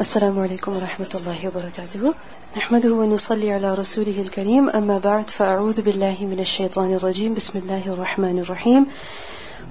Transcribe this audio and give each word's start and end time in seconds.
السلام 0.00 0.38
عليكم 0.38 0.72
ورحمة 0.72 1.10
الله 1.14 1.48
وبركاته. 1.48 2.14
نحمده 2.56 2.92
ونصلي 2.92 3.52
على 3.52 3.74
رسوله 3.74 4.20
الكريم. 4.20 4.70
أما 4.70 4.98
بعد 4.98 5.30
فأعوذ 5.30 5.82
بالله 5.82 6.16
من 6.20 6.40
الشيطان 6.40 6.94
الرجيم. 6.94 7.34
بسم 7.34 7.58
الله 7.58 7.92
الرحمن 7.92 8.38
الرحيم. 8.38 8.86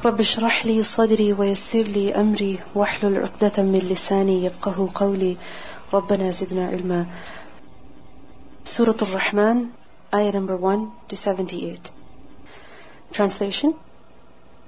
رب 0.05 0.19
اشرح 0.19 0.65
لي 0.65 0.83
صدري 0.83 1.33
ويسر 1.33 1.81
لي 1.81 2.15
أمري. 2.15 2.59
واحلل 2.75 3.17
عقدة 3.17 3.63
من 3.63 3.79
لساني 3.79 4.45
يفقه 4.45 4.89
قولي. 4.95 5.37
ربنا 5.93 6.31
زدنا 6.31 6.67
علما. 6.67 7.05
سورة 8.63 8.97
الرحمن 9.01 9.65
آية 10.13 10.31
number 10.31 10.57
1 10.57 10.89
to 11.09 11.15
78 11.15 11.91
Translation 13.13 13.75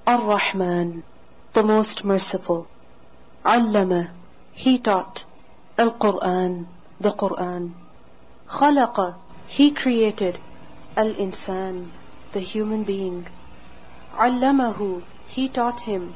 Ar-Rahman 0.05 1.01
the 1.53 1.63
most 1.63 2.05
merciful 2.05 2.67
علم 3.45 4.07
he 4.53 4.77
taught. 4.77 5.25
Al-Quran, 5.79 6.65
the 6.99 7.11
Quran. 7.11 7.73
Khalaqa, 8.47 9.13
he 9.47 9.69
created. 9.69 10.39
Al-Insan, 10.95 11.91
the 12.31 12.39
human 12.39 12.83
being. 12.83 13.27
Allamahu, 14.13 15.03
he 15.27 15.47
taught 15.47 15.81
him. 15.81 16.15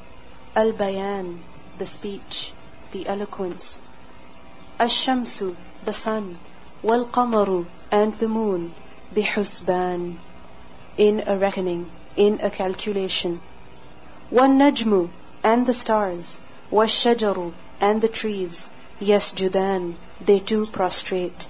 Al-Bayan, 0.56 1.44
the 1.78 1.86
speech, 1.86 2.54
the 2.92 3.08
eloquence. 3.08 3.84
Ash-Shamsu, 4.80 5.56
the 5.86 5.94
sun. 5.94 6.40
Wal-Qamaru, 6.82 7.68
and 7.92 8.16
the 8.16 8.28
moon. 8.28 8.74
Bihusban, 9.14 10.18
in 10.98 11.24
a 11.28 11.38
reckoning, 11.38 11.88
in 12.16 12.40
a 12.42 12.50
calculation. 12.50 13.40
Wan-Najmu, 14.32 15.10
and 15.44 15.68
the 15.68 15.74
stars. 15.74 16.42
Wash-Shajaru, 16.72 17.54
and 17.80 18.02
the 18.02 18.08
trees. 18.08 18.72
يسجدان 19.01 19.95
they 20.25 20.41
too 20.41 20.65
prostrate 20.67 21.47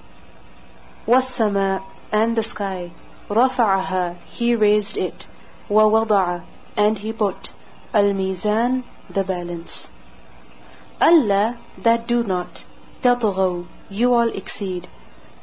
والسماء 1.07 1.81
and 2.11 2.35
the 2.35 2.43
sky 2.43 2.91
رفعها 3.29 4.15
he 4.29 4.53
raised 4.53 4.97
it 4.97 5.27
ووضع 5.69 6.41
and 6.75 6.97
he 6.97 7.13
put 7.13 7.53
الميزان 7.95 8.83
the 9.09 9.23
balance 9.23 9.89
Allah 10.99 11.55
that 11.77 12.05
do 12.05 12.21
not 12.25 12.65
تطغوا 13.01 13.63
you 13.89 14.13
all 14.13 14.27
exceed 14.27 14.89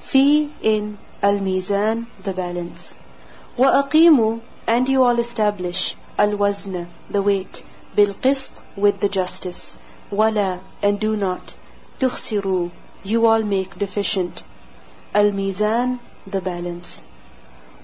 في 0.02 0.50
in 0.60 0.98
الميزان 1.24 2.04
the 2.22 2.34
balance 2.34 2.98
وأقيموا 3.56 4.40
and 4.68 4.88
you 4.90 5.02
all 5.02 5.18
establish 5.18 5.96
الوزن 6.20 6.86
the 7.10 7.22
weight 7.22 7.62
بالقسط 7.96 8.60
with 8.76 9.00
the 9.00 9.08
justice 9.08 9.78
ولا 10.12 10.58
and 10.82 11.00
do 11.00 11.16
not 11.16 11.54
تخسروا 12.00 12.68
you 13.04 13.26
all 13.26 13.42
make 13.42 13.76
deficient 13.76 14.44
الميزان 15.16 15.98
the 16.30 16.40
balance 16.40 17.02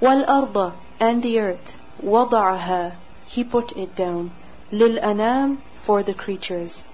والأرض 0.00 0.72
and 1.00 1.22
the 1.24 1.40
earth 1.40 1.76
وضعها 2.04 2.92
he 3.26 3.42
put 3.42 3.72
it 3.72 3.96
down 3.96 4.30
للأنام 4.72 5.56
for 5.74 6.04
the 6.04 6.14
creatures 6.14 6.86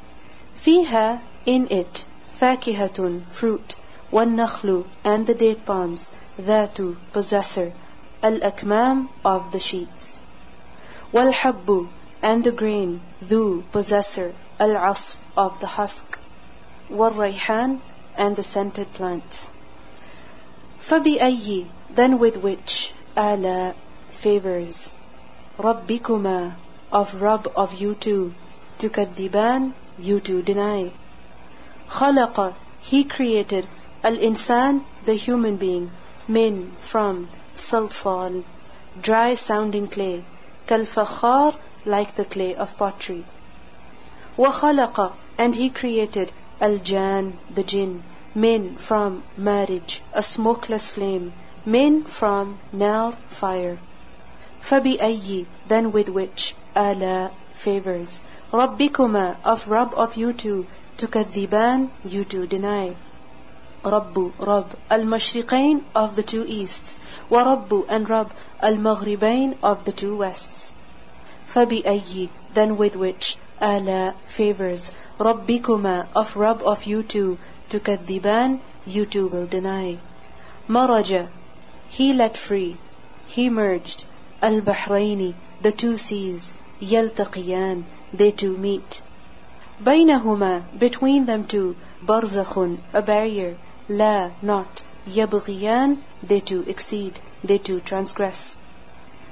فيها 0.64 1.20
in 1.46 1.66
it 1.70 2.04
فاكهة 2.40 3.20
fruit 3.28 3.76
والنخل 4.12 4.84
and 5.04 5.26
the 5.26 5.34
date 5.34 5.66
palms 5.66 6.12
ذات 6.40 6.78
possessor 7.12 7.72
الأكمام 8.24 9.08
of 9.22 9.52
the 9.52 9.60
sheets 9.60 10.18
والحب 11.12 11.88
and 12.22 12.44
the 12.44 12.52
grain 12.52 13.00
ذو 13.22 13.62
possessor 13.70 14.32
العصف 14.60 15.16
of 15.36 15.60
the 15.60 15.66
husk 15.66 16.18
والريحان 16.90 17.78
and 18.16 18.36
the 18.36 18.42
scented 18.42 18.92
plants 18.94 19.50
فبأي 20.80 21.66
then 21.90 22.18
with 22.18 22.36
which 22.38 22.92
آلاء 23.16 23.74
favors 24.10 24.94
ربكما 25.58 26.52
of 26.92 27.20
Rabb 27.20 27.52
of 27.56 27.74
you 27.74 27.94
two 27.94 28.32
تكذبان 28.78 29.72
you 29.98 30.20
two 30.20 30.42
deny 30.42 30.90
خلق 31.88 32.54
he 32.82 33.04
created 33.04 33.66
الإنسان 34.04 34.80
the 35.04 35.14
human 35.14 35.56
being 35.56 35.90
من 36.28 36.70
from 36.80 37.28
صلصال 37.54 38.42
dry 39.00 39.34
sounding 39.34 39.88
clay 39.88 40.22
كالفخار 40.68 41.54
like 41.84 42.14
the 42.16 42.24
clay 42.24 42.54
of 42.56 42.76
pottery 42.76 43.24
وخلق 44.38 45.12
and 45.38 45.54
he 45.54 45.68
created 45.70 46.32
الجان 46.62 47.32
the 47.54 47.62
jinn 47.62 48.02
min 48.34 48.76
from 48.76 49.22
marriage 49.36 50.02
a 50.12 50.22
smokeless 50.22 50.90
flame 50.90 51.32
min 51.64 52.04
from 52.04 52.58
nar 52.72 53.12
fire 53.28 53.78
فبأي 54.62 55.46
then 55.68 55.92
with 55.92 56.08
which 56.08 56.54
آلاء 56.76 57.30
favors 57.54 58.20
ربكما 58.52 59.36
of 59.44 59.68
Rabb 59.68 59.94
of 59.94 60.16
you 60.16 60.32
two 60.32 60.66
تكذبان 60.98 61.88
you 62.04 62.24
two 62.24 62.46
deny 62.46 62.94
رب 63.84 64.32
رب 64.40 64.66
المشرقين 64.92 65.80
of 65.94 66.16
the 66.16 66.22
two 66.22 66.44
easts 66.46 66.98
ورب 67.30 67.86
and 67.88 68.08
Rabb 68.08 68.30
المغربين 68.62 69.54
of 69.62 69.84
the 69.84 69.92
two 69.92 70.16
wests 70.16 70.74
فبأي 71.54 72.28
then 72.54 72.76
with 72.76 72.96
which 72.96 73.38
ala 73.61 74.15
favors. 74.25 74.91
rabbikuma 75.19 76.07
of 76.15 76.35
Rabb 76.35 76.63
of 76.63 76.85
you 76.85 77.03
two 77.03 77.37
to 77.69 77.79
tukaddiban 77.79 78.59
you 78.87 79.05
two 79.05 79.27
will 79.27 79.45
deny. 79.45 79.99
maraja 80.67 81.27
he 81.87 82.11
let 82.11 82.35
free. 82.37 82.75
He 83.27 83.49
merged. 83.49 84.05
al 84.41 84.61
bahraini 84.61 85.35
the 85.61 85.71
two 85.71 85.95
seas. 85.95 86.55
yaltaqiyan 86.81 87.83
they 88.11 88.31
two 88.31 88.57
meet. 88.57 89.01
bainahuma 89.83 90.63
between 90.79 91.25
them 91.27 91.45
two 91.45 91.75
barzakhun 92.03 92.79
a 92.93 93.01
barrier. 93.03 93.55
la 93.87 94.31
not. 94.41 94.81
yabghiyan 95.07 95.99
they 96.23 96.39
two 96.39 96.63
exceed. 96.67 97.19
They 97.43 97.59
two 97.59 97.79
transgress. 97.81 98.57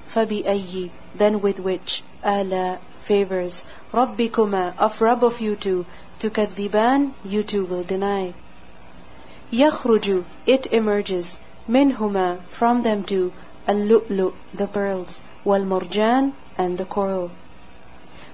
fabi 0.08 0.44
ayyi 0.46 0.92
then 1.16 1.42
with 1.42 1.60
which? 1.60 2.04
ala 2.24 2.78
favors 3.03 3.65
ربكما 3.93 4.75
of 4.79 5.01
Rabb 5.01 5.23
of 5.25 5.41
you 5.41 5.57
two 5.57 5.85
تكذبان 6.21 7.11
you 7.25 7.43
two 7.43 7.65
will 7.65 7.83
deny 7.83 8.33
يخرج 9.53 10.25
it 10.47 10.67
emerges 10.73 11.41
منهما 11.69 12.39
from 12.49 12.83
them 12.83 13.05
two 13.05 13.33
اللؤلؤ 13.69 14.33
the 14.55 14.67
pearls 14.67 15.23
والمرجان 15.45 16.33
and 16.59 16.79
the 16.79 16.85
coral 16.85 17.31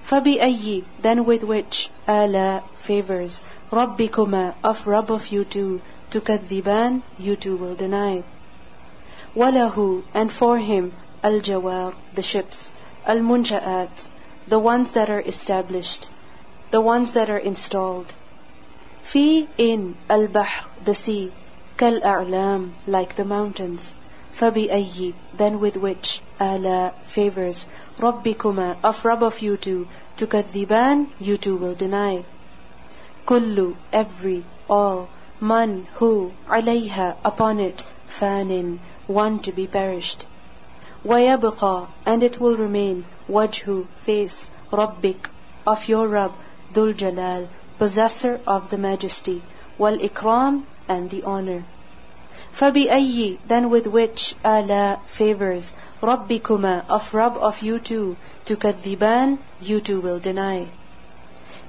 فبأي 0.05 0.83
then 1.01 1.25
with 1.25 1.43
which 1.43 1.89
آلاء 2.07 2.63
favors 2.75 3.41
ربكما 3.71 4.53
of 4.63 4.87
Rabb 4.87 5.11
of 5.11 5.27
you 5.27 5.43
two 5.43 5.81
تكذبان 6.11 7.01
you 7.19 7.35
two 7.35 7.57
will 7.57 7.75
deny 7.75 8.23
وله 9.35 10.03
and 10.13 10.31
for 10.31 10.57
him 10.57 10.91
الجوار 11.23 11.93
the 12.15 12.23
ships 12.23 12.71
المنشآت 13.07 14.09
the 14.48 14.58
ones 14.58 14.92
that 14.92 15.10
are 15.10 15.20
established, 15.20 16.08
the 16.70 16.80
ones 16.80 17.12
that 17.12 17.28
are 17.28 17.38
installed. 17.38 18.12
Fi 19.02 19.48
in 19.58 19.96
al 20.08 20.28
bahr 20.28 20.64
the 20.84 20.94
sea, 20.94 21.32
kal 21.76 22.00
a'lam 22.00 22.72
like 22.86 23.16
the 23.16 23.24
mountains. 23.24 23.94
Fabi 24.32 24.68
ayyi 24.68 25.14
then 25.34 25.58
with 25.58 25.76
which 25.76 26.20
Allah 26.38 26.92
favors 27.04 27.66
rabbikuma 27.98 28.76
of 28.84 29.04
Rabb 29.04 29.22
of 29.22 29.40
you 29.40 29.56
two 29.56 29.88
tukadiban 30.16 31.06
you 31.18 31.36
two 31.38 31.56
will 31.56 31.74
deny. 31.74 32.24
Kullu 33.26 33.74
every 33.92 34.44
all 34.70 35.08
man 35.40 35.86
who 35.94 36.32
alayha 36.48 37.16
upon 37.24 37.58
it 37.58 37.82
fanin 38.06 38.78
one 39.06 39.38
to 39.40 39.52
be 39.52 39.66
perished. 39.66 40.24
Wayabqa 41.04 41.88
and 42.04 42.22
it 42.22 42.40
will 42.40 42.56
remain 42.56 43.04
وجه 43.29 43.83
face 44.05 44.51
ربك 44.73 45.29
of 45.67 45.87
your 45.87 46.07
Rabb 46.07 46.31
ذو 46.73 46.85
الجلال 46.85 47.47
possessor 47.79 48.39
of 48.47 48.69
the 48.69 48.77
majesty 48.77 49.41
والإكرام 49.79 50.61
and 50.87 51.09
the 51.09 51.23
honor 51.23 51.63
فبأي 52.53 53.37
then 53.47 53.69
with 53.69 53.87
which 53.87 54.35
آلاء 54.45 54.99
favors 55.07 55.73
ربكما 56.03 56.83
of 56.89 57.13
Rabb 57.13 57.37
of 57.37 57.61
you 57.61 57.79
two 57.79 58.17
تكذبان 58.45 59.37
you 59.61 59.79
two 59.79 59.99
will 60.01 60.19
deny 60.19 60.67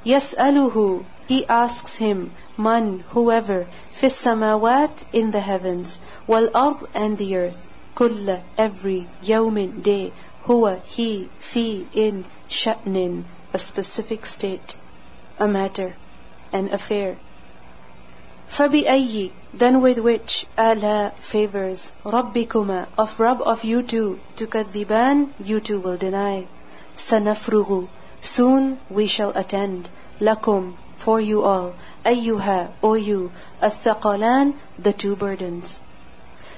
يسأله 0.04 1.04
he 1.28 1.46
asks 1.46 1.96
him 1.96 2.30
man 2.58 3.04
whoever 3.10 3.66
في 3.92 4.06
السماوات 4.06 5.04
in 5.12 5.30
the 5.30 5.40
heavens 5.40 6.00
والأرض 6.28 6.88
and 6.94 7.18
the 7.18 7.36
earth 7.36 7.70
كل 7.94 8.40
every 8.58 9.06
يوم 9.22 9.82
day 9.82 10.12
هو 10.46 10.78
he 10.96 11.26
في 11.40 11.84
in 11.94 12.22
شأن 12.48 13.24
a 13.52 13.58
specific 13.58 14.24
state 14.24 14.76
a 15.40 15.48
matter 15.48 15.96
an 16.52 16.68
affair 16.68 17.16
فبأي 18.48 19.30
then 19.52 19.80
with 19.80 19.98
which 19.98 20.46
آلاء 20.56 21.12
favors 21.20 21.90
ربكما 22.06 22.86
of 22.96 23.18
Rabb 23.18 23.42
of 23.42 23.64
you 23.64 23.82
two 23.82 24.20
تكذبان 24.36 25.26
you 25.44 25.58
two 25.58 25.80
will 25.80 25.96
deny 25.96 26.46
سنفرغ 26.96 27.88
soon 28.20 28.78
we 28.90 29.08
shall 29.08 29.32
attend 29.36 29.88
لكم 30.20 30.72
for 30.98 31.20
you 31.20 31.42
all 31.42 31.72
أيها 32.06 32.68
O 32.84 32.94
you 32.94 33.32
الثقلان 33.60 34.54
the 34.78 34.92
two 34.92 35.16
burdens 35.16 35.80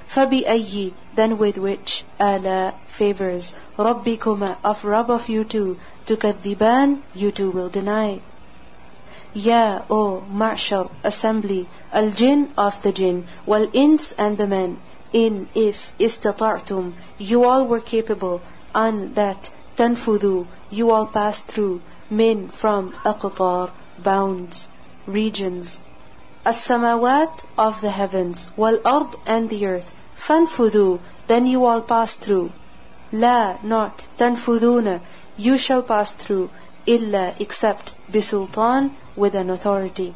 فبأي 0.09 0.91
then 1.15 1.37
with 1.37 1.57
which 1.57 2.03
آلاء 2.19 2.73
favors 2.87 3.53
ربكما 3.77 4.55
of 4.63 4.83
Rabb 4.83 5.11
of 5.11 5.29
you 5.29 5.43
two 5.43 5.77
تكذبان 6.07 6.97
you 7.13 7.31
two 7.31 7.51
will 7.51 7.69
deny 7.69 8.19
Ya, 9.35 9.83
O 9.91 10.23
Ma'shar, 10.33 10.89
assembly, 11.03 11.67
al-jinn 11.93 12.51
of 12.57 12.81
the 12.81 12.91
jinn, 12.91 13.27
wal-ins 13.45 14.15
and 14.17 14.39
the 14.39 14.47
men, 14.47 14.75
in 15.13 15.47
if 15.53 15.93
istata'tum, 15.99 16.93
you 17.19 17.43
all 17.45 17.67
were 17.67 17.79
capable, 17.79 18.41
an 18.73 19.13
that 19.13 19.51
tanfudu, 19.77 20.47
you 20.71 20.89
all 20.89 21.05
passed 21.05 21.45
through, 21.47 21.79
min 22.09 22.47
from 22.47 22.91
aqtar, 23.05 23.69
bounds, 23.99 24.69
regions, 25.05 25.81
as-samawat 26.43 27.45
of 27.55 27.81
the 27.81 27.91
heavens, 27.91 28.49
wal-ard 28.57 29.15
and 29.27 29.47
the 29.51 29.67
earth, 29.67 29.93
fanfudu, 30.18 31.00
then 31.26 31.46
you 31.46 31.64
all 31.64 31.80
pass 31.80 32.16
through. 32.16 32.50
La, 33.12 33.56
not, 33.62 34.06
tanfuduna, 34.18 35.00
you 35.36 35.58
shall 35.58 35.82
pass 35.82 36.12
through, 36.14 36.50
illa 36.86 37.34
except 37.38 37.94
bisultan 38.10 38.90
with 39.16 39.34
an 39.34 39.48
authority 39.48 40.14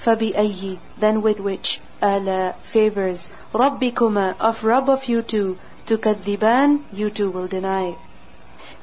فبأي 0.00 0.78
then 0.98 1.22
with 1.22 1.38
which 1.38 1.80
ala 2.02 2.56
favors 2.60 3.30
ربكما 3.54 4.34
of 4.40 4.64
Rabb 4.64 4.88
of 4.88 5.04
you 5.04 5.22
two 5.22 5.56
تكذبان 5.86 6.80
you 6.92 7.08
two 7.08 7.30
will 7.30 7.46
deny 7.46 7.94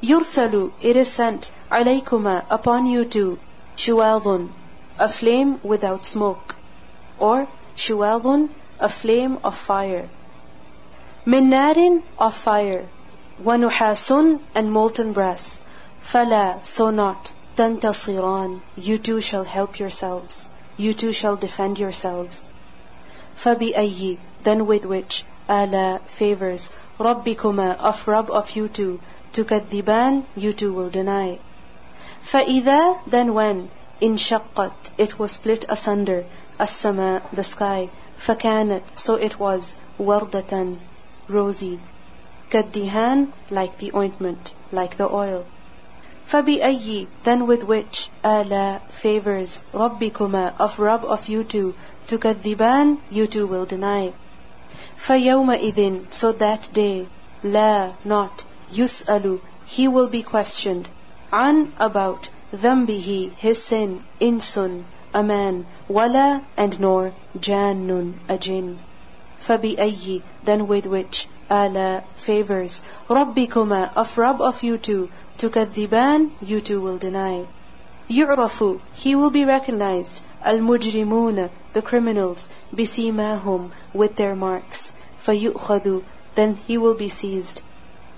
يرسل 0.01 0.71
it 0.81 0.95
is 0.95 1.11
sent 1.11 1.51
عليكما 1.69 2.43
upon 2.49 2.85
you 2.85 3.03
two 3.03 3.37
شواظ 3.75 4.49
a 4.97 5.09
flame 5.09 5.59
without 5.61 6.05
smoke 6.05 6.55
or 7.19 7.47
شواظ 7.75 8.47
a 8.79 8.87
flame 8.87 9.37
of 9.43 9.57
fire 9.57 10.07
من 11.26 11.48
narin 11.48 12.02
of 12.18 12.36
fire, 12.36 12.84
wa 13.42 13.54
and 13.54 14.72
molten 14.72 15.12
brass. 15.14 15.62
Fala, 15.98 16.60
so 16.62 16.90
not. 16.90 17.32
Tantasiran, 17.56 18.60
you 18.76 18.98
two 18.98 19.22
shall 19.22 19.44
help 19.44 19.78
yourselves. 19.78 20.50
You 20.76 20.92
two 20.92 21.12
shall 21.12 21.36
defend 21.36 21.78
yourselves. 21.78 22.44
Fabi 23.38 23.74
ayyi, 23.74 24.18
then 24.42 24.66
with 24.66 24.84
which 24.84 25.24
ala 25.48 26.00
favors 26.06 26.70
ربكما 27.00 27.78
of 27.78 28.06
Rabb 28.06 28.30
of 28.30 28.50
you 28.50 28.68
two 28.68 29.00
تكذبان 29.32 30.24
you 30.36 30.52
two 30.52 30.72
will 30.72 30.90
deny. 30.90 31.38
فإذا 32.22 33.00
then 33.06 33.32
when 33.32 33.70
in 34.00 34.16
shaqqat 34.16 34.72
it 34.98 35.18
was 35.18 35.32
split 35.32 35.64
asunder 35.68 36.24
السماء 36.60 37.22
the 37.32 37.44
sky 37.44 37.88
fakanat 38.18 38.82
so 38.94 39.14
it 39.14 39.38
was 39.38 39.76
وردة 39.98 40.76
rosy 41.29 41.79
كالدهان 42.51 43.27
like 43.51 43.77
the 43.77 43.91
ointment 43.95 44.53
like 44.71 44.97
the 44.97 45.07
oil 45.07 45.45
فبأي 46.27 47.07
then 47.23 47.47
with 47.47 47.63
which 47.63 48.09
آلاء 48.25 48.81
favors 48.91 49.61
ربكما 49.73 50.53
of 50.59 50.77
Rabb 50.77 51.05
of 51.05 51.29
you 51.29 51.45
two 51.45 51.73
تكذبان 52.07 52.97
you 53.09 53.27
two 53.27 53.47
will 53.47 53.65
deny 53.65 54.11
فيومئذ 54.97 56.05
so 56.09 56.33
that 56.33 56.67
day 56.73 57.07
لا 57.43 57.91
not 58.03 58.43
يسأل 58.73 59.39
he 59.65 59.87
will 59.87 60.09
be 60.09 60.21
questioned 60.21 60.89
عن 61.31 61.67
about 61.79 62.29
ذنبه 62.53 63.31
his 63.37 63.63
sin 63.63 64.03
insun 64.19 64.83
a 65.13 65.23
man 65.23 65.65
ولا 65.89 66.41
and 66.57 66.77
nor 66.81 67.13
جان 67.39 68.13
a 68.27 68.37
jinn 68.37 68.79
فبأي 69.46 70.22
then 70.44 70.66
with 70.66 70.86
which 70.86 71.28
آلاء 71.50 72.02
favors 72.16 72.82
ربكما 73.10 73.90
of 73.94 74.16
Rabb 74.16 74.40
of 74.40 74.62
you 74.62 74.78
two 74.78 75.10
تكذبان 75.38 76.30
you 76.40 76.60
two 76.60 76.80
will 76.80 76.96
deny 76.96 77.44
يعرف 78.10 78.80
he 78.94 79.14
will 79.14 79.30
be 79.30 79.44
recognized 79.44 80.20
المجرمون 80.46 81.50
the 81.74 81.82
criminals 81.82 82.48
بسيماهم 82.74 83.70
with 83.92 84.16
their 84.16 84.34
marks 84.34 84.94
فيؤخذ 85.26 86.02
then 86.34 86.58
he 86.66 86.78
will 86.78 86.94
be 86.94 87.08
seized 87.08 87.60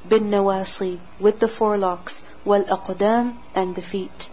بالنواصي 0.08 0.98
with 1.18 1.40
the 1.40 1.48
forelocks 1.48 2.22
والأقدام 2.46 3.32
and 3.56 3.74
the 3.74 3.82
feet 3.82 4.28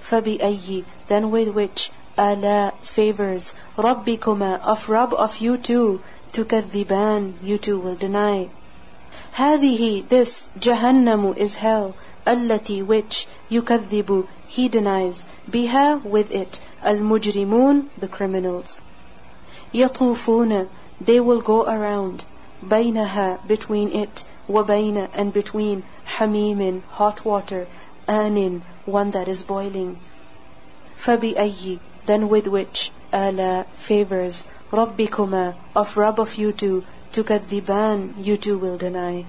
فبأي 0.00 0.84
then 1.08 1.30
with 1.32 1.48
which 1.48 1.90
آلاء 2.18 2.74
favors 2.84 3.52
ربكما 3.78 4.60
of 4.62 4.88
Rabb 4.88 5.12
of 5.14 5.38
you 5.38 5.56
two 5.56 6.00
تكذبان 6.32 7.34
you 7.42 7.58
two 7.58 7.78
will 7.78 7.96
deny 7.96 8.48
هذه 9.34 10.04
this 10.08 10.50
جهنم 10.60 11.34
is 11.36 11.56
hell 11.56 11.94
التي 12.26 12.82
which 12.82 13.26
يكذب 13.50 14.24
he 14.48 14.68
denies 14.68 15.26
بها 15.48 16.02
with 16.04 16.30
it 16.30 16.60
المجرمون 16.86 17.88
the 18.00 18.08
criminals 18.08 18.82
يطوفون 19.74 20.68
they 21.00 21.18
will 21.18 21.40
go 21.40 21.64
around 21.64 22.24
بينها 22.62 23.38
between 23.48 23.92
it 23.92 24.24
وبين 24.48 25.08
and 25.14 25.32
between 25.32 25.82
حميم 26.06 26.82
hot 26.90 27.24
water 27.24 27.66
آن 28.08 28.60
one 28.86 29.10
that 29.10 29.26
is 29.26 29.42
boiling 29.42 29.96
فبأي 30.96 31.78
then 32.06 32.28
with 32.28 32.46
which 32.46 32.92
ala 33.12 33.66
favors. 33.74 34.46
ربكما 34.72 35.54
of 35.74 35.96
Rabb 35.96 36.20
of 36.20 36.34
you 36.34 36.52
two 36.52 36.84
to 37.12 37.24
تكذبان 37.24 38.14
you 38.24 38.36
two 38.36 38.56
will 38.56 38.76
deny. 38.78 39.24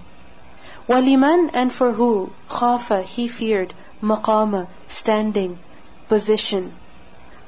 waliman 0.88 1.50
and 1.54 1.74
for 1.74 1.92
who? 1.94 2.30
khafa 2.50 3.04
he 3.04 3.28
feared. 3.28 3.74
maqama 4.04 4.68
standing. 4.86 5.58
Position. 6.08 6.74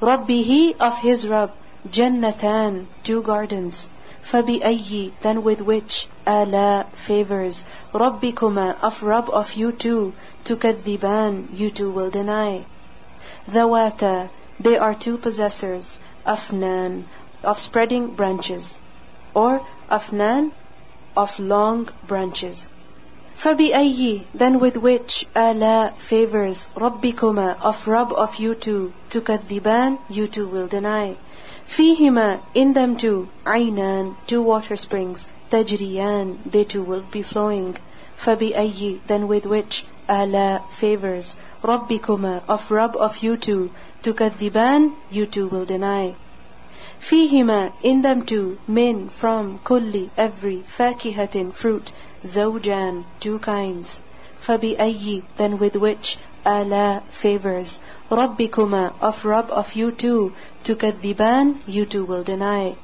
rabbihi 0.02 0.76
of 0.80 0.98
his 1.00 1.28
Rabb. 1.28 1.52
jannatan 1.88 2.88
two 3.04 3.22
gardens. 3.22 3.90
فبأي 4.24 5.12
then 5.22 5.44
with 5.44 5.62
which? 5.62 6.08
ala 6.26 6.86
favors. 6.94 7.66
ربكما 7.94 8.82
of 8.82 9.04
Rabb 9.04 9.30
of 9.30 9.54
you 9.54 9.72
two 9.72 10.14
to 10.46 10.56
تكذبان 10.56 11.50
you 11.54 11.70
two 11.70 11.92
will 11.92 12.10
deny. 12.10 12.66
Dawata 13.50 14.30
they 14.60 14.78
are 14.78 14.94
two 14.96 15.18
possessors. 15.18 16.00
أفنان 16.27 17.05
of 17.43 17.59
spreading 17.59 18.11
branches 18.15 18.79
or 19.35 19.61
أفنان 19.91 20.53
of 21.17 21.41
long 21.41 21.89
branches 22.07 22.71
فبأي 23.37 24.23
then 24.35 24.61
with 24.61 24.77
which 24.77 25.27
آلاء 25.35 25.95
favors 25.99 26.69
ربكما 26.77 27.57
of 27.63 27.89
Rabb 27.89 28.13
of 28.13 28.37
you 28.37 28.55
two 28.55 28.93
تكذبان 29.11 29.99
you 30.09 30.27
two 30.29 30.47
will 30.47 30.69
deny 30.69 31.17
فيهما 31.67 32.41
in 32.55 32.73
them 32.75 32.97
two 32.97 33.29
عينان 33.45 34.15
two 34.27 34.43
water 34.43 34.77
springs 34.77 35.31
تجريان 35.51 36.39
they 36.47 36.65
two 36.65 36.83
will 36.83 37.03
be 37.11 37.23
flowing 37.23 37.77
فبأي 38.17 39.01
then 39.09 39.27
with 39.27 39.47
which 39.47 39.85
ala 40.10 40.62
favors. 40.70 41.38
rabbikuma 41.64 42.42
of 42.50 42.70
Rabb 42.70 42.98
of 42.98 43.24
you 43.24 43.38
two. 43.38 43.72
to 44.02 44.14
tukadiban 44.14 44.92
you 45.10 45.26
two 45.26 45.48
will 45.48 45.64
deny. 45.64 46.14
fihima 47.00 47.72
in 47.82 48.02
them 48.02 48.26
two 48.26 48.58
min 48.68 49.08
from 49.08 49.60
kulli 49.60 50.10
every 50.18 50.58
fakihatin 50.68 51.54
fruit 51.54 51.94
zawjan 52.22 53.06
two 53.22 53.40
kinds. 53.40 54.02
fabi 54.42 54.76
ayyi 54.78 55.24
then 55.38 55.58
with 55.58 55.78
which? 55.78 56.18
ala 56.46 57.02
favors. 57.10 57.80
rabbikuma 58.12 58.92
of 59.00 59.24
Rabb 59.24 59.50
of 59.52 59.74
you 59.74 59.90
two. 59.92 60.34
to 60.64 60.76
tukadiban 60.76 61.56
you 61.66 61.86
two 61.86 62.04
will 62.04 62.24
deny. 62.24 62.76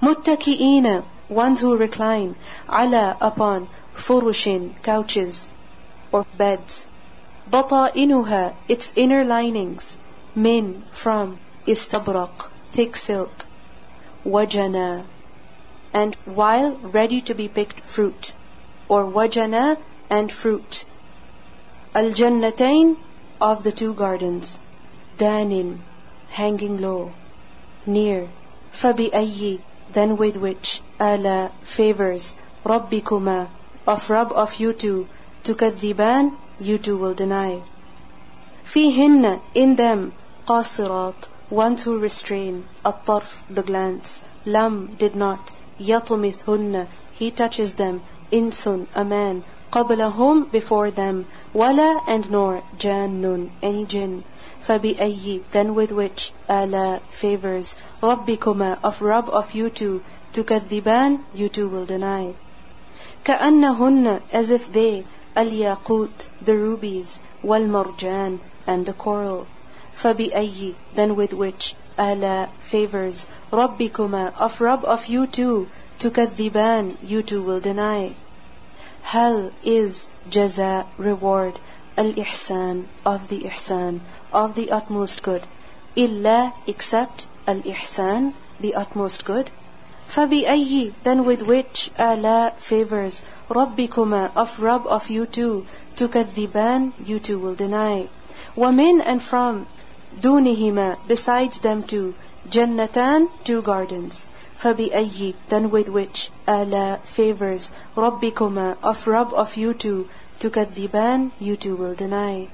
muttaki'ina 0.00 1.04
ones 1.28 1.60
who 1.60 1.76
recline. 1.76 2.34
ala 2.70 3.18
upon 3.20 3.68
furushin 3.94 4.70
couches 4.82 5.48
or 6.12 6.26
beds. 6.36 6.86
Bata'inuha, 7.50 8.54
its 8.68 8.92
inner 8.94 9.24
linings. 9.24 9.98
Min, 10.34 10.82
from, 10.92 11.38
istabraq, 11.66 12.50
thick 12.70 12.96
silk. 12.96 13.44
Wajana, 14.24 15.04
and 15.92 16.14
while 16.24 16.76
ready 16.76 17.20
to 17.20 17.34
be 17.34 17.48
picked 17.48 17.80
fruit. 17.80 18.34
Or 18.88 19.04
wajana 19.04 19.76
and 20.08 20.30
fruit. 20.30 20.84
Al-jannatain, 21.94 22.96
of 23.40 23.64
the 23.64 23.72
two 23.72 23.92
gardens. 23.92 24.60
Danin, 25.18 25.78
hanging 26.30 26.80
low. 26.80 27.12
Near. 27.84 28.28
Fabi'ayyi, 28.72 29.60
then 29.92 30.16
with 30.16 30.36
which. 30.36 30.80
Allah 31.00 31.50
favors. 31.62 32.36
Rabbikuma, 32.64 33.48
of 33.86 34.08
Rabb 34.08 34.32
of 34.32 34.54
you 34.60 34.72
two. 34.72 35.08
تكذبان 35.47 36.31
you 36.59 36.77
two 36.77 36.97
will 36.97 37.13
deny 37.13 37.61
فيهن 38.65 39.39
in 39.55 39.77
them 39.77 40.11
قاصرات 40.45 41.29
ones 41.49 41.83
who 41.83 41.97
restrain 41.97 42.65
الطرف 42.85 43.43
the 43.49 43.63
glance 43.63 44.25
lam 44.45 44.93
did 44.97 45.15
not 45.15 45.53
يطمثهن 45.79 46.85
he 47.13 47.31
touches 47.31 47.75
them 47.75 48.01
insun 48.29 48.87
a 48.93 49.05
man 49.05 49.41
قبلهم 49.71 50.51
before 50.51 50.91
them 50.91 51.25
ولا 51.53 52.01
and 52.07 52.29
nor 52.29 52.61
جان 52.77 53.49
any 53.63 53.85
jinn 53.85 54.23
فبأي 54.63 55.41
then 55.51 55.73
with 55.73 55.93
which 55.93 56.33
ala 56.49 56.99
favors 57.09 57.77
ربكما 58.03 58.79
of 58.83 59.01
Rabb 59.01 59.29
of 59.29 59.53
you 59.53 59.69
two 59.69 60.01
تكذبان 60.33 61.19
you 61.33 61.47
two 61.47 61.69
will 61.69 61.85
deny 61.85 62.33
كأنهن 63.23 64.21
as 64.33 64.49
if 64.49 64.73
they 64.73 65.05
الياقوت 65.37 66.27
the 66.43 66.53
rubies 66.53 67.21
والمرجان 67.41 68.39
and 68.67 68.85
the 68.85 68.91
coral 68.91 69.47
فبأي 69.95 70.73
then 70.95 71.15
with 71.15 71.31
which 71.33 71.75
ala 71.97 72.49
favors 72.59 73.27
ربكما 73.53 74.33
of 74.37 74.59
Rabb 74.59 74.83
of 74.83 75.05
you 75.05 75.25
two 75.25 75.69
تكذبان 75.99 76.97
you 77.01 77.23
two 77.23 77.41
will 77.41 77.61
deny 77.61 78.11
هل 79.05 79.53
is 79.63 80.09
jaza 80.29 80.85
reward 80.97 81.57
al-ihsan 81.97 82.83
of 83.05 83.29
the 83.29 83.43
ihsan 83.45 84.01
of 84.33 84.55
the 84.55 84.69
utmost 84.71 85.23
good 85.23 85.43
illa 85.95 86.51
except 86.67 87.27
al-ihsan 87.47 88.33
the 88.59 88.75
utmost 88.75 89.23
good 89.23 89.49
فبأي 90.09 90.93
then 91.03 91.25
with 91.25 91.43
which 91.43 91.91
ala 91.99 92.51
favors 92.57 93.21
ربكما 93.51 94.31
of 94.35 94.59
Rabb 94.59 94.87
of 94.87 95.09
you 95.11 95.27
two 95.27 95.63
تكذبان 95.95 96.93
you 97.05 97.19
two 97.19 97.37
will 97.37 97.53
deny 97.53 98.07
ومن 98.55 99.01
and 99.05 99.21
from 99.21 99.67
دونهما 100.19 100.97
besides 101.07 101.59
them 101.59 101.83
two 101.83 102.15
جنتان 102.49 103.27
two 103.43 103.61
gardens 103.61 104.25
فبأي 104.57 105.35
then 105.49 105.69
with 105.69 105.87
which 105.89 106.31
ala 106.47 106.99
favors 107.03 107.71
ربكما 107.95 108.77
of 108.81 109.05
Rabb 109.05 109.33
of 109.33 109.55
you 109.55 109.75
two 109.75 110.07
تكذبان 110.39 111.29
you 111.39 111.55
two 111.55 111.75
will 111.75 111.93
deny 111.93 112.47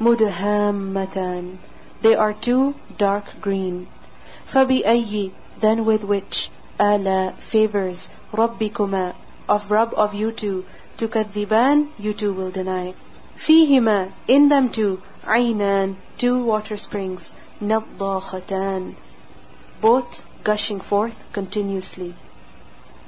مدهامتان 0.00 1.56
they 2.02 2.14
are 2.14 2.34
two 2.34 2.74
dark 2.98 3.40
green 3.40 3.86
فبأي 4.46 5.30
then 5.60 5.84
with 5.86 6.04
which 6.04 6.50
ala 6.78 7.34
favors 7.40 8.10
ربكما 8.32 9.12
of 9.48 9.70
Rabb 9.70 9.92
of 9.94 10.14
you 10.14 10.30
two 10.30 10.64
تكذبان 10.98 11.88
you 11.98 12.12
two 12.12 12.32
will 12.32 12.50
deny 12.52 12.94
فيهما 13.36 14.10
in 14.28 14.48
them 14.48 14.68
two 14.68 15.00
عينان 15.26 15.96
two 16.16 16.44
water 16.44 16.76
springs 16.76 17.32
نضاختان 17.60 18.94
both 19.82 20.22
gushing 20.44 20.80
forth 20.80 21.16
continuously 21.32 22.14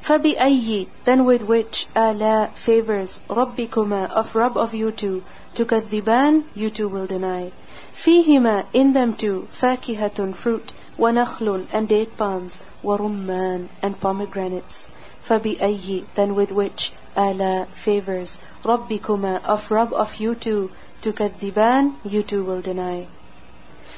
فبأي 0.02 0.87
then 1.04 1.25
with 1.25 1.42
which 1.44 1.87
ala 1.94 2.50
favors 2.54 3.20
ربكما 3.30 4.11
of 4.11 4.35
Rabb 4.35 4.56
of 4.56 4.75
you 4.75 4.90
two 4.90 5.23
تكذبان 5.54 6.42
you 6.56 6.70
two 6.70 6.88
will 6.88 7.06
deny 7.06 7.52
فيهما 7.94 8.64
in 8.73 8.92
them 8.92 9.14
two 9.14 9.46
فاكهة 9.52 10.35
fruit 10.35 10.73
ونخل 11.00 11.66
and 11.73 11.88
date 11.88 12.18
palms 12.18 12.61
ورمان 12.85 13.66
and 13.82 13.99
pomegranates 13.99 14.88
فبأي 15.26 16.04
then 16.14 16.35
with 16.35 16.52
which 16.52 16.92
ala 17.16 17.66
favors 17.73 18.38
ربكما 18.62 19.42
of 19.46 19.70
Rabb 19.70 19.94
of 19.94 20.16
you 20.16 20.35
two 20.35 20.70
تكذبان 21.00 21.92
you 22.04 22.23
two 22.23 22.44
will 22.44 22.61
deny 22.61 23.06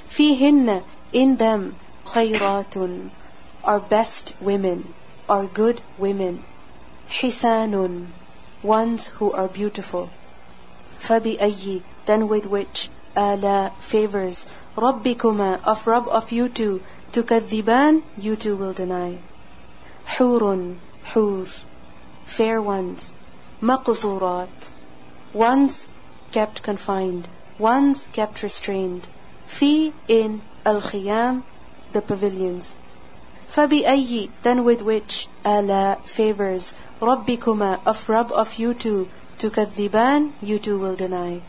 فيهن 0.09 0.83
in 1.13 1.37
them 1.37 1.75
خيرات 2.05 3.11
are 3.65 3.81
best 3.81 4.33
women 4.41 4.95
are 5.29 5.47
good 5.47 5.81
women 5.99 6.45
حسان 7.09 8.07
ones 8.63 9.09
who 9.19 9.33
are 9.33 9.49
beautiful 9.49 10.09
فبأي 11.01 11.83
then 12.07 12.29
with 12.29 12.47
which 12.47 12.89
Allah 13.16 13.72
favors. 13.80 14.48
ربكما 14.76 15.64
of 15.64 15.86
Rabb 15.86 16.08
of 16.08 16.32
you 16.32 16.50
two 16.50 16.82
تكذبان 17.12 18.02
you 18.18 18.36
two 18.36 18.56
will 18.56 18.74
deny. 18.74 19.18
حور 20.08 20.76
حور. 21.06 21.48
Fair 22.26 22.60
ones. 22.60 23.16
مقصورات. 23.62 24.72
Ones 25.34 25.92
kept 26.32 26.64
confined. 26.64 27.28
Ones 27.60 28.10
kept 28.12 28.42
restrained. 28.42 29.08
في 29.48 29.92
in 30.08 30.42
الخيام 30.66 31.44
the 31.92 32.02
pavilions. 32.02 32.76
فبأي 33.52 34.30
then 34.42 34.64
with 34.64 34.82
which 34.82 35.28
Allah 35.46 35.98
favors. 36.06 36.74
ربكما 37.00 37.80
of 37.86 38.10
Rabb 38.10 38.32
of 38.32 38.56
you 38.56 38.74
two 38.74 39.08
تكذبان 39.38 40.32
you 40.42 40.58
two 40.58 40.80
will 40.80 40.96
deny. 40.96 41.42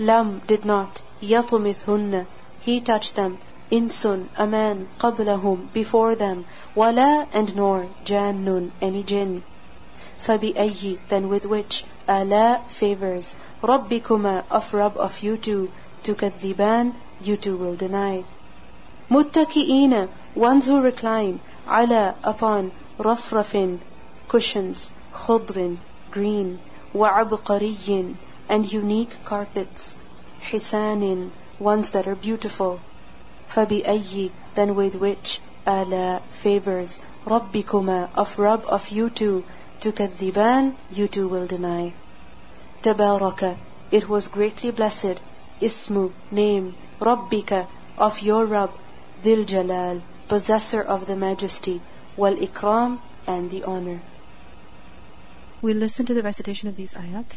Lam 0.00 0.40
did 0.46 0.64
not 0.64 1.02
يطمثهن 1.22 2.24
he 2.62 2.80
touched 2.80 3.14
them 3.14 3.36
insun 3.70 4.26
a 4.38 4.46
man 4.46 4.88
قبلهم 4.98 5.70
before 5.74 6.14
them 6.14 6.46
ولا 6.74 7.26
and 7.34 7.54
nor 7.54 7.86
جان 8.06 8.70
any 8.80 9.02
jinn 9.02 9.42
فبأي 10.18 10.98
then 11.10 11.28
with 11.28 11.44
which 11.44 11.84
ala 12.08 12.62
favors 12.68 13.36
ربكما 13.62 14.44
of 14.50 14.72
Rabb 14.72 14.96
of 14.96 15.22
you 15.22 15.36
two 15.36 15.70
تكذبان 16.04 16.94
you 17.20 17.36
two 17.36 17.58
will 17.58 17.76
deny 17.76 18.24
متكئين 19.10 20.08
ones 20.34 20.64
who 20.64 20.80
recline 20.80 21.38
على 21.68 22.14
upon 22.24 22.70
رفرف 22.98 23.78
cushions 24.26 24.90
خضر 25.12 25.76
green 26.10 26.58
وعبقري 26.94 27.76
and 28.50 28.72
unique 28.72 29.24
carpets 29.24 29.98
حسان 30.50 31.30
ones 31.60 31.90
that 31.90 32.08
are 32.08 32.16
beautiful 32.16 32.80
فبأي 33.48 34.30
then 34.56 34.74
with 34.74 34.96
which 34.96 35.40
ala 35.66 36.20
favors 36.32 37.00
ربكما 37.26 38.08
of 38.16 38.36
Rabb 38.38 38.64
of 38.66 38.88
you 38.88 39.10
two 39.10 39.44
تكذبان 39.80 40.72
you 40.92 41.06
two 41.06 41.28
will 41.28 41.46
deny 41.46 41.92
تبارك 42.82 43.56
it 43.92 44.08
was 44.08 44.28
greatly 44.28 44.72
blessed 44.72 45.20
اسم 45.62 46.10
name 46.32 46.74
ربك 47.00 47.66
of 47.98 48.20
your 48.22 48.44
Rabb 48.44 48.70
ذي 49.24 49.34
الجلال 49.34 50.00
possessor 50.28 50.82
of 50.82 51.06
the 51.06 51.14
majesty 51.14 51.80
والإكرام 52.18 52.98
and 53.28 53.50
the 53.50 53.62
honor 53.62 54.00
we 55.62 55.72
listen 55.72 56.04
to 56.06 56.14
the 56.14 56.22
recitation 56.22 56.68
of 56.68 56.74
these 56.74 56.94
ayat 56.94 57.36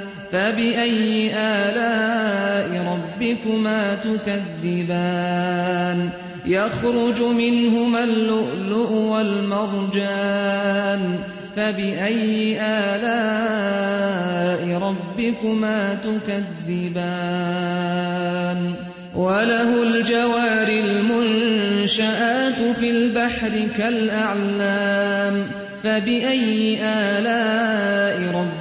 فبأي 0.31 1.31
آلاء 1.35 2.93
ربكما 2.93 3.95
تكذبان؟ 3.95 6.09
يخرج 6.45 7.21
منهما 7.21 8.03
اللؤلؤ 8.03 8.91
والمرجان. 8.91 11.15
فبأي 11.55 12.61
آلاء 12.61 14.79
ربكما 14.79 15.97
تكذبان؟ 16.03 17.01
وله 19.15 19.83
الجوار 19.83 20.67
المنشآت 20.67 22.61
في 22.79 22.91
البحر 22.91 23.67
كالأعلام. 23.77 25.45
فبأي 25.83 26.79
آلاء 26.83 28.00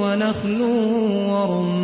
ونخل 0.00 0.60
ورمان 1.30 1.83